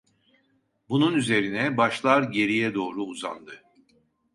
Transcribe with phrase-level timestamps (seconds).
[0.89, 3.63] Bunun üzerine başlar geriye doğru uzandı.